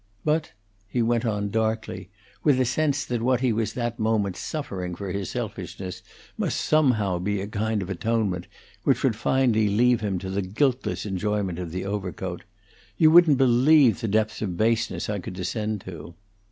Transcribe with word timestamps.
"But," 0.25 0.53
he 0.87 1.03
went 1.03 1.25
on, 1.27 1.51
darkly, 1.51 2.09
with 2.43 2.59
a 2.59 2.65
sense 2.65 3.05
that 3.05 3.21
what 3.21 3.41
he 3.41 3.53
was 3.53 3.73
that 3.73 3.99
moment 3.99 4.35
suffering 4.35 4.95
for 4.95 5.11
his 5.11 5.29
selfishness 5.29 6.01
must 6.39 6.59
somehow 6.59 7.19
be 7.19 7.39
a 7.39 7.45
kind 7.45 7.83
of 7.83 7.89
atonement, 7.91 8.47
which 8.83 9.03
would 9.03 9.15
finally 9.15 9.67
leave 9.69 10.01
him 10.01 10.17
to 10.17 10.31
the 10.31 10.41
guiltless 10.41 11.05
enjoyment 11.05 11.59
of 11.59 11.71
the 11.71 11.85
overcoat, 11.85 12.45
"you 12.97 13.11
wouldn't 13.11 13.37
believe 13.37 14.01
the 14.01 14.07
depths 14.07 14.41
of 14.41 14.57
baseness 14.57 15.07
I 15.07 15.19
could 15.19 15.35
descend 15.35 15.81
to." 15.81 16.15